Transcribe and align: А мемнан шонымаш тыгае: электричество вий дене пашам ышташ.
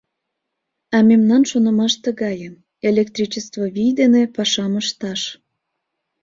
А 0.95 0.97
мемнан 1.09 1.43
шонымаш 1.51 1.93
тыгае: 2.03 2.49
электричество 2.89 3.63
вий 3.75 3.91
дене 3.99 4.21
пашам 4.35 4.73
ышташ. 4.81 5.21